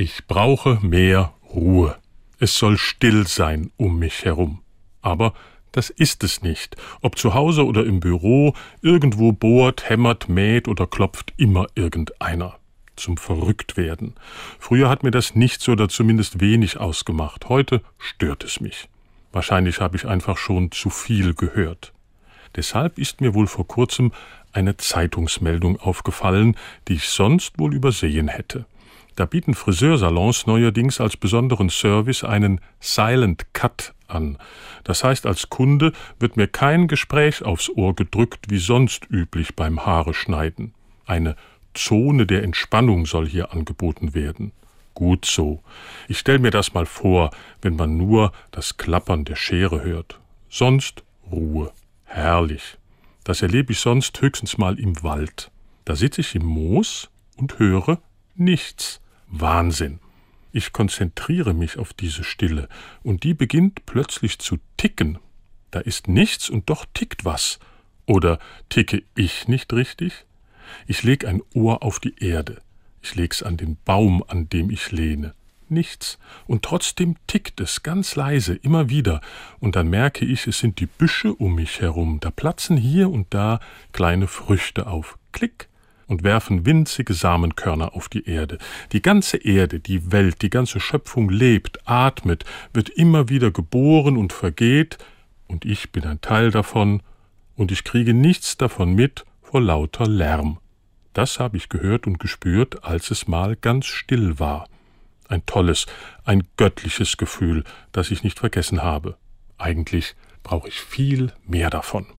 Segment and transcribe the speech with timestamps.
[0.00, 1.96] Ich brauche mehr Ruhe.
[2.38, 4.60] Es soll still sein um mich herum.
[5.02, 5.34] Aber
[5.72, 6.76] das ist es nicht.
[7.00, 12.60] Ob zu Hause oder im Büro, irgendwo bohrt, hämmert, mäht oder klopft immer irgendeiner.
[12.94, 14.14] Zum Verrücktwerden.
[14.60, 17.48] Früher hat mir das nichts oder zumindest wenig ausgemacht.
[17.48, 18.88] Heute stört es mich.
[19.32, 21.92] Wahrscheinlich habe ich einfach schon zu viel gehört.
[22.54, 24.12] Deshalb ist mir wohl vor kurzem
[24.52, 26.56] eine Zeitungsmeldung aufgefallen,
[26.86, 28.64] die ich sonst wohl übersehen hätte.
[29.18, 34.38] Da bieten Friseursalons neuerdings als besonderen Service einen Silent Cut an.
[34.84, 35.90] Das heißt, als Kunde
[36.20, 40.72] wird mir kein Gespräch aufs Ohr gedrückt, wie sonst üblich beim Haare schneiden.
[41.04, 41.34] Eine
[41.74, 44.52] Zone der Entspannung soll hier angeboten werden.
[44.94, 45.64] Gut so.
[46.06, 50.20] Ich stell mir das mal vor, wenn man nur das Klappern der Schere hört.
[50.48, 51.72] Sonst Ruhe.
[52.04, 52.78] Herrlich.
[53.24, 55.50] Das erlebe ich sonst höchstens mal im Wald.
[55.84, 57.98] Da sitze ich im Moos und höre
[58.36, 59.00] nichts.
[59.30, 60.00] Wahnsinn.
[60.52, 62.68] Ich konzentriere mich auf diese Stille,
[63.02, 65.18] und die beginnt plötzlich zu ticken.
[65.70, 67.58] Da ist nichts und doch tickt was.
[68.06, 68.38] Oder
[68.70, 70.24] ticke ich nicht richtig?
[70.86, 72.62] Ich leg ein Ohr auf die Erde.
[73.02, 75.34] Ich leg's an den Baum, an dem ich lehne.
[75.68, 76.18] Nichts.
[76.46, 79.20] Und trotzdem tickt es ganz leise, immer wieder.
[79.60, 82.20] Und dann merke ich, es sind die Büsche um mich herum.
[82.20, 83.60] Da platzen hier und da
[83.92, 85.18] kleine Früchte auf.
[85.32, 85.68] Klick
[86.08, 88.58] und werfen winzige Samenkörner auf die Erde.
[88.90, 94.32] Die ganze Erde, die Welt, die ganze Schöpfung lebt, atmet, wird immer wieder geboren und
[94.32, 94.98] vergeht,
[95.46, 97.02] und ich bin ein Teil davon,
[97.54, 100.58] und ich kriege nichts davon mit vor lauter Lärm.
[101.12, 104.68] Das habe ich gehört und gespürt, als es mal ganz still war.
[105.28, 105.86] Ein tolles,
[106.24, 109.16] ein göttliches Gefühl, das ich nicht vergessen habe.
[109.58, 112.06] Eigentlich brauche ich viel mehr davon.